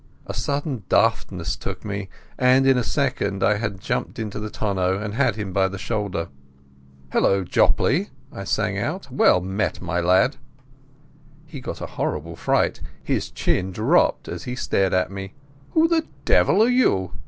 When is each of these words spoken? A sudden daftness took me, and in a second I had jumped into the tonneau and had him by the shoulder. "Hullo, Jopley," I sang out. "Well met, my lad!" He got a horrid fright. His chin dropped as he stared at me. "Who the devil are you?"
A 0.25 0.33
sudden 0.33 0.81
daftness 0.89 1.55
took 1.55 1.85
me, 1.85 2.09
and 2.35 2.65
in 2.65 2.75
a 2.75 2.83
second 2.83 3.43
I 3.43 3.57
had 3.57 3.79
jumped 3.79 4.17
into 4.17 4.39
the 4.39 4.49
tonneau 4.49 4.97
and 4.97 5.13
had 5.13 5.35
him 5.35 5.53
by 5.53 5.67
the 5.67 5.77
shoulder. 5.77 6.29
"Hullo, 7.13 7.43
Jopley," 7.43 8.09
I 8.33 8.43
sang 8.45 8.79
out. 8.79 9.11
"Well 9.11 9.41
met, 9.41 9.79
my 9.79 9.99
lad!" 10.01 10.37
He 11.45 11.61
got 11.61 11.81
a 11.81 11.85
horrid 11.85 12.39
fright. 12.39 12.81
His 13.03 13.29
chin 13.29 13.71
dropped 13.71 14.27
as 14.27 14.45
he 14.45 14.55
stared 14.55 14.91
at 14.95 15.11
me. 15.11 15.35
"Who 15.73 15.87
the 15.87 16.07
devil 16.25 16.63
are 16.63 16.67
you?" 16.67 17.11